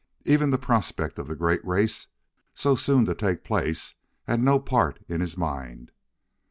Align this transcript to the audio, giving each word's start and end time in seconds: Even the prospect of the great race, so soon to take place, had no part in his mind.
Even 0.25 0.49
the 0.49 0.57
prospect 0.57 1.19
of 1.19 1.27
the 1.27 1.35
great 1.35 1.63
race, 1.63 2.07
so 2.55 2.73
soon 2.73 3.05
to 3.05 3.13
take 3.13 3.43
place, 3.43 3.93
had 4.23 4.39
no 4.39 4.59
part 4.59 4.97
in 5.07 5.21
his 5.21 5.37
mind. 5.37 5.91